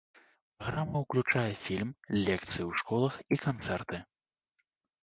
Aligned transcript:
Праграма 0.61 0.97
ўключае 1.03 1.53
фільм, 1.65 1.91
лекцыі 2.25 2.63
ў 2.69 2.71
школах 2.83 3.13
і 3.37 3.41
канцэрты. 3.47 3.97